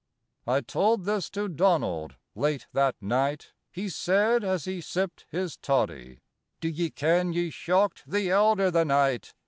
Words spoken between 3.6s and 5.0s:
He said, as he